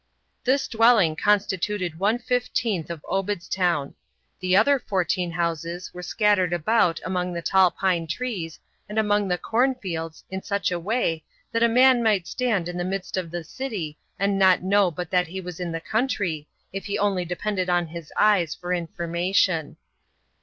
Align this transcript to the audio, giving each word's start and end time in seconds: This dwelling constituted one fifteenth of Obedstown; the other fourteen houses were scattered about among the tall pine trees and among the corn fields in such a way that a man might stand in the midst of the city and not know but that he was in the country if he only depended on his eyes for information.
This 0.45 0.67
dwelling 0.67 1.15
constituted 1.15 1.99
one 1.99 2.17
fifteenth 2.17 2.89
of 2.89 3.03
Obedstown; 3.07 3.93
the 4.39 4.57
other 4.57 4.79
fourteen 4.79 5.29
houses 5.29 5.93
were 5.93 6.01
scattered 6.01 6.53
about 6.53 6.99
among 7.05 7.33
the 7.33 7.41
tall 7.43 7.69
pine 7.69 8.07
trees 8.07 8.59
and 8.89 8.97
among 8.97 9.27
the 9.27 9.37
corn 9.37 9.75
fields 9.75 10.23
in 10.31 10.41
such 10.41 10.71
a 10.71 10.79
way 10.79 11.23
that 11.51 11.61
a 11.61 11.69
man 11.69 12.01
might 12.01 12.25
stand 12.25 12.67
in 12.67 12.77
the 12.77 12.83
midst 12.83 13.15
of 13.15 13.29
the 13.29 13.43
city 13.43 13.95
and 14.17 14.39
not 14.39 14.63
know 14.63 14.89
but 14.89 15.11
that 15.11 15.27
he 15.27 15.39
was 15.39 15.59
in 15.59 15.71
the 15.71 15.79
country 15.79 16.47
if 16.73 16.85
he 16.85 16.97
only 16.97 17.23
depended 17.23 17.69
on 17.69 17.85
his 17.85 18.11
eyes 18.17 18.55
for 18.55 18.73
information. 18.73 19.77